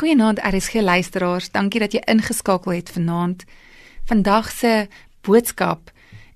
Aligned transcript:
Goeienaand 0.00 0.38
RSG 0.40 0.80
luisteraars, 0.80 1.50
dankie 1.52 1.80
dat 1.82 1.92
jy 1.92 2.00
ingeskakel 2.08 2.72
het 2.72 2.88
vanaand. 2.88 3.42
Vandag 4.08 4.46
se 4.48 4.70
boodskap 5.26 5.90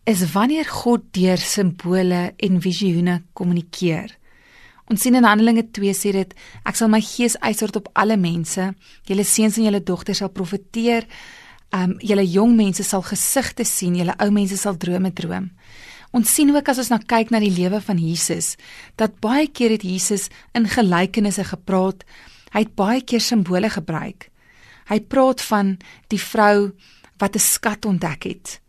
is 0.04 0.20
wanneer 0.34 0.68
God 0.68 1.06
deur 1.16 1.40
simbole 1.40 2.34
en 2.36 2.58
visioene 2.60 3.14
kommunikeer. 3.32 4.12
Ons 4.92 5.06
sien 5.06 5.16
in 5.16 5.24
Handelinge 5.24 5.64
2 5.78 5.94
sê 5.96 6.12
dit, 6.12 6.34
ek 6.68 6.76
sal 6.76 6.90
my 6.92 7.00
gees 7.00 7.38
uitstort 7.40 7.78
op 7.80 7.88
alle 8.02 8.18
mense. 8.20 8.66
Julle 9.08 9.24
seuns 9.24 9.56
en 9.56 9.64
julle 9.70 9.80
dogters 9.80 10.20
sal 10.20 10.34
profeteer. 10.36 11.08
Um 11.72 11.96
julle 12.04 12.26
jong 12.34 12.52
mense 12.60 12.84
sal 12.84 13.06
gesigte 13.08 13.64
sien, 13.64 13.96
julle 13.96 14.18
ou 14.20 14.28
mense 14.42 14.60
sal 14.60 14.76
drome 14.76 15.14
droom. 15.16 15.48
Ons 16.12 16.36
sien 16.36 16.52
ook 16.52 16.68
as 16.68 16.84
ons 16.84 16.92
na 16.92 17.00
kyk 17.00 17.32
na 17.32 17.40
die 17.40 17.54
lewe 17.56 17.80
van 17.80 17.96
Jesus, 17.96 18.58
dat 19.00 19.16
baie 19.24 19.48
keer 19.48 19.72
het 19.78 19.88
Jesus 19.88 20.28
in 20.52 20.68
gelykenisse 20.68 21.48
gepraat. 21.48 22.04
Hy 22.54 22.62
het 22.62 22.74
baie 22.78 23.02
keer 23.02 23.20
simbole 23.20 23.68
gebruik. 23.70 24.30
Hy 24.86 25.00
praat 25.00 25.42
van 25.42 25.76
die 26.12 26.20
vrou 26.20 26.72
wat 27.18 27.34
'n 27.34 27.38
skat 27.42 27.84
ontdek 27.84 28.22
het. 28.24 28.60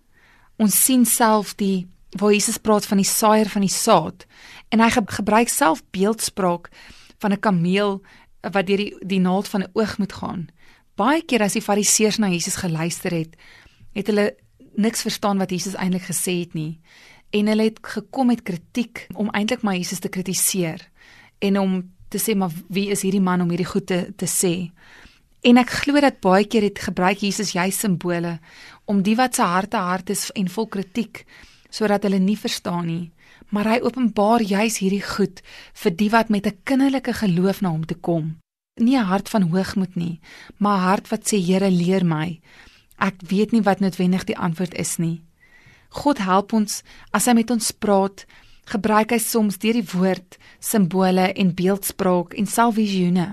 Ons 0.57 0.83
sien 0.85 1.05
self 1.05 1.55
die 1.55 1.87
waar 2.17 2.31
Jesus 2.31 2.57
praat 2.57 2.85
van 2.85 2.97
die 2.97 3.05
saaier 3.05 3.49
van 3.49 3.61
die 3.61 3.69
saad 3.69 4.25
en 4.69 4.79
hy 4.79 4.89
gebruik 4.89 5.49
self 5.49 5.83
beeldspraak 5.91 6.69
van 7.19 7.31
'n 7.31 7.39
kameel 7.39 8.01
wat 8.41 8.67
deur 8.67 8.77
die 8.77 8.95
die 9.01 9.19
naald 9.19 9.47
van 9.47 9.61
'n 9.61 9.71
oog 9.73 9.97
moet 9.97 10.13
gaan. 10.13 10.47
Baie 10.95 11.21
keer 11.21 11.41
as 11.41 11.53
die 11.53 11.61
fariseërs 11.61 12.17
na 12.17 12.29
Jesus 12.29 12.55
geluister 12.55 13.11
het, 13.11 13.35
het 13.93 14.07
hulle 14.07 14.35
niks 14.75 15.01
verstaan 15.01 15.37
wat 15.37 15.49
Jesus 15.49 15.75
eintlik 15.75 16.07
gesê 16.07 16.39
het 16.39 16.53
nie 16.53 16.79
en 17.29 17.47
hulle 17.47 17.63
het 17.63 17.79
gekom 17.81 18.27
met 18.27 18.43
kritiek 18.43 19.07
om 19.13 19.29
eintlik 19.29 19.61
maar 19.61 19.75
Jesus 19.75 19.99
te 19.99 20.09
kritiseer 20.09 20.89
en 21.39 21.59
om 21.59 21.94
te 22.09 22.19
sê 22.19 22.35
maar 22.35 22.53
wie 22.69 22.89
is 22.91 23.01
hierdie 23.01 23.23
man 23.23 23.41
om 23.41 23.49
hierdie 23.49 23.71
goed 23.71 23.87
te 23.87 24.13
te 24.17 24.27
sê. 24.29 24.71
En 25.45 25.57
ek 25.61 25.69
glo 25.83 26.01
dat 26.01 26.21
baie 26.21 26.45
keer 26.49 26.63
het 26.65 26.79
gebruik 26.87 27.21
Jesus 27.21 27.53
jy 27.53 27.69
simbole 27.69 28.39
om 28.85 29.03
die 29.05 29.15
wat 29.15 29.35
se 29.35 29.45
harte 29.45 29.77
hart 29.77 30.09
is 30.09 30.31
en 30.35 30.49
vol 30.49 30.67
kritiek 30.67 31.25
sodat 31.69 32.05
hulle 32.07 32.19
nie 32.19 32.37
verstaan 32.39 32.87
nie. 32.87 33.11
Maar 33.53 33.67
hy 33.73 33.79
openbaar 33.83 34.41
juis 34.41 34.79
hierdie 34.81 35.03
goed 35.03 35.41
vir 35.83 35.93
die 35.99 36.09
wat 36.09 36.29
met 36.29 36.47
'n 36.47 36.57
kinderlike 36.63 37.13
geloof 37.13 37.61
na 37.61 37.69
hom 37.69 37.85
toe 37.85 37.97
kom. 37.97 38.37
Nie 38.79 38.97
'n 38.97 39.09
hart 39.11 39.29
van 39.29 39.49
hoogmoed 39.51 39.95
nie, 39.95 40.19
maar 40.57 40.77
'n 40.77 40.87
hart 40.87 41.07
wat 41.09 41.27
sê 41.29 41.37
Here 41.37 41.69
leer 41.69 42.05
my. 42.05 42.39
Ek 42.99 43.15
weet 43.27 43.51
nie 43.51 43.61
wat 43.61 43.79
noodwendig 43.79 44.23
die 44.23 44.37
antwoord 44.37 44.73
is 44.73 44.97
nie. 44.97 45.23
God 45.89 46.17
help 46.17 46.53
ons 46.53 46.83
as 47.11 47.25
hy 47.25 47.33
met 47.33 47.51
ons 47.51 47.71
praat, 47.71 48.25
gebruik 48.65 49.11
hy 49.11 49.19
soms 49.21 49.57
deur 49.61 49.73
die 49.73 49.89
woord, 49.93 50.37
simbole 50.59 51.31
en 51.33 51.53
beeldspraak 51.55 52.33
en 52.33 52.47
self 52.49 52.75
visioene. 52.75 53.27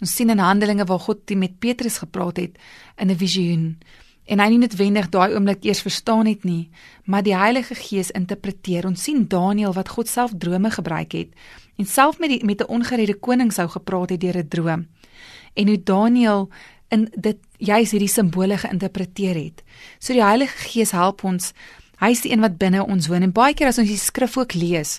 Ons 0.00 0.14
sien 0.16 0.30
in 0.30 0.38
Handelinge 0.38 0.86
waar 0.88 1.02
God 1.04 1.30
met 1.36 1.58
Petrus 1.58 1.98
gepraat 1.98 2.36
het 2.36 2.58
in 2.96 3.10
'n 3.10 3.16
visioen 3.16 3.76
en 4.30 4.38
hy 4.38 4.48
nie 4.48 4.60
noodwendig 4.62 5.08
daai 5.10 5.34
oomblik 5.34 5.64
eers 5.64 5.82
verstaan 5.82 6.26
het 6.26 6.44
nie, 6.44 6.70
maar 7.04 7.22
die 7.22 7.36
Heilige 7.36 7.74
Gees 7.74 8.10
interpreteer. 8.10 8.86
Ons 8.86 9.02
sien 9.02 9.26
Daniël 9.28 9.72
wat 9.72 9.88
God 9.88 10.08
self 10.08 10.30
drome 10.38 10.70
gebruik 10.70 11.12
het 11.12 11.28
en 11.76 11.86
self 11.86 12.18
met 12.18 12.30
die 12.30 12.44
met 12.44 12.60
'n 12.60 12.70
ongeredde 12.70 13.14
koning 13.14 13.52
sou 13.52 13.68
gepraat 13.68 14.10
het 14.10 14.20
deur 14.20 14.38
'n 14.38 14.48
droom. 14.48 14.86
En 15.54 15.66
hoe 15.66 15.82
Daniël 15.82 16.48
in 16.88 17.08
dit 17.14 17.38
juis 17.58 17.90
hierdie 17.90 18.08
simbole 18.08 18.58
geïnterpreteer 18.58 19.34
het. 19.34 19.62
So 19.98 20.12
die 20.12 20.24
Heilige 20.24 20.56
Gees 20.56 20.90
help 20.90 21.24
ons. 21.24 21.52
Hy 22.00 22.14
is 22.14 22.22
die 22.24 22.32
een 22.32 22.40
wat 22.40 22.56
binne 22.60 22.80
ons 22.84 23.10
woon 23.12 23.26
en 23.26 23.32
baie 23.36 23.54
keer 23.54 23.68
as 23.68 23.78
ons 23.80 23.90
die 23.90 24.00
skrif 24.00 24.38
ook 24.40 24.54
lees, 24.56 24.98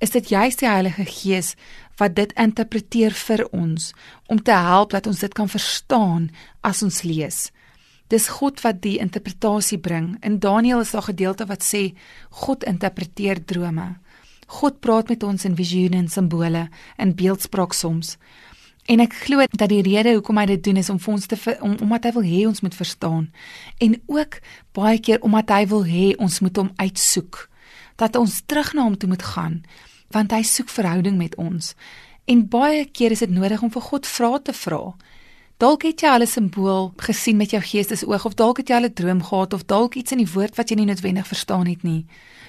is 0.00 0.14
dit 0.14 0.30
juis 0.32 0.56
die 0.56 0.68
Heilige 0.68 1.04
Gees 1.04 1.54
wat 2.00 2.14
dit 2.16 2.32
interpreteer 2.40 3.12
vir 3.12 3.44
ons 3.52 3.90
om 4.32 4.40
te 4.40 4.56
help 4.56 4.94
dat 4.96 5.06
ons 5.10 5.20
dit 5.20 5.34
kan 5.36 5.50
verstaan 5.52 6.30
as 6.64 6.80
ons 6.82 7.02
lees. 7.04 7.50
Dis 8.10 8.30
God 8.40 8.62
wat 8.64 8.80
die 8.82 8.96
interpretasie 8.98 9.78
bring. 9.78 10.16
In 10.26 10.40
Daniël 10.42 10.80
is 10.82 10.94
daar 10.96 11.10
gedeelte 11.10 11.46
wat 11.46 11.62
sê 11.62 11.92
God 12.42 12.64
interpreteer 12.64 13.44
drome. 13.44 13.92
God 14.50 14.80
praat 14.82 15.12
met 15.12 15.22
ons 15.22 15.44
in 15.46 15.54
visioene 15.54 16.00
en 16.00 16.08
simbole 16.10 16.64
en 16.98 17.14
beeldspraak 17.14 17.76
soms. 17.76 18.16
En 18.90 18.98
ek 18.98 19.12
glo 19.22 19.44
dat 19.46 19.70
die 19.70 19.84
rede 19.86 20.16
hoekom 20.16 20.40
hy 20.40 20.48
dit 20.50 20.62
doen 20.66 20.80
is 20.80 20.88
om 20.90 20.98
vir 20.98 21.12
ons 21.14 21.28
te 21.30 21.36
om 21.62 21.76
omdat 21.78 22.08
hy 22.08 22.10
wil 22.16 22.24
hê 22.26 22.40
ons 22.48 22.62
moet 22.64 22.74
verstaan 22.74 23.28
en 23.78 23.94
ook 24.10 24.40
baie 24.74 24.98
keer 24.98 25.22
omdat 25.26 25.52
hy 25.54 25.68
wil 25.70 25.84
hê 25.86 26.06
ons 26.18 26.40
moet 26.42 26.58
hom 26.58 26.72
uitsoek. 26.80 27.44
Dat 28.02 28.18
ons 28.18 28.40
terug 28.50 28.72
na 28.74 28.88
hom 28.88 28.98
toe 28.98 29.12
moet 29.12 29.22
gaan 29.22 29.60
want 30.10 30.34
hy 30.34 30.42
soek 30.42 30.72
verhouding 30.74 31.20
met 31.20 31.36
ons. 31.38 31.76
En 32.26 32.42
baie 32.50 32.82
keer 32.90 33.14
is 33.14 33.22
dit 33.22 33.30
nodig 33.30 33.62
om 33.62 33.70
vir 33.70 33.84
God 33.92 34.10
vrae 34.10 34.42
te 34.42 34.54
vra. 34.58 34.82
Dalk 35.60 35.82
het 35.84 36.00
jy 36.00 36.08
al 36.08 36.22
'n 36.22 36.26
simbool 36.26 36.92
gesien 36.96 37.36
met 37.36 37.50
jou 37.50 37.60
geestesoog 37.62 38.24
of 38.24 38.34
dalk 38.34 38.56
het 38.56 38.68
jy 38.68 38.76
al 38.76 38.84
'n 38.88 38.92
droom 38.92 39.22
gehad 39.22 39.52
of 39.52 39.64
dalk 39.64 39.94
iets 39.94 40.12
in 40.12 40.18
die 40.18 40.32
woord 40.32 40.56
wat 40.56 40.70
jy 40.70 40.76
nie 40.76 40.86
noodwendig 40.86 41.26
verstaan 41.26 41.66
het 41.66 41.82
nie. 41.82 42.06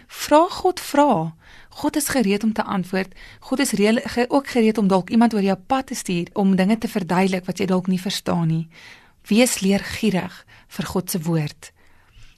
Vra 0.07 0.47
God 0.49 0.79
vra. 0.79 1.33
God 1.69 1.95
is 1.95 2.07
gereed 2.07 2.43
om 2.43 2.53
te 2.53 2.63
antwoord. 2.63 3.13
God 3.39 3.59
is 3.59 3.71
reël, 3.71 3.99
ge, 4.03 4.25
ook 4.29 4.47
gereed 4.47 4.77
om 4.77 4.87
dalk 4.87 5.09
iemand 5.09 5.33
oor 5.33 5.41
jou 5.41 5.57
pad 5.67 5.87
te 5.87 5.95
stuur 5.95 6.27
om 6.33 6.55
dinge 6.55 6.77
te 6.77 6.87
verduidelik 6.87 7.45
wat 7.45 7.57
jy 7.57 7.65
dalk 7.65 7.87
nie 7.87 8.01
verstaan 8.01 8.47
nie. 8.47 8.67
Wees 9.27 9.59
leergierig 9.59 10.45
vir 10.67 10.85
God 10.85 11.11
se 11.11 11.21
woord. 11.21 11.71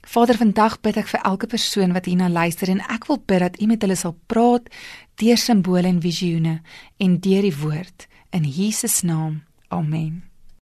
Vader, 0.02 0.36
vandag 0.36 0.80
bid 0.80 0.96
ek 0.96 1.06
vir 1.06 1.20
elke 1.20 1.46
persoon 1.46 1.92
wat 1.92 2.04
hierna 2.04 2.28
luister 2.28 2.68
en 2.68 2.80
ek 2.80 3.06
wil 3.06 3.22
bid 3.26 3.38
dat 3.38 3.60
U 3.60 3.66
met 3.66 3.82
hulle 3.82 3.96
sal 3.96 4.16
praat 4.26 4.68
deur 5.14 5.38
simbole 5.38 5.86
en 5.86 6.00
visioene 6.00 6.62
en 6.96 7.20
deur 7.20 7.42
die 7.42 7.58
woord 7.58 8.06
in 8.30 8.42
Jesus 8.42 9.02
naam. 9.02 9.42
Amen. 9.68 10.33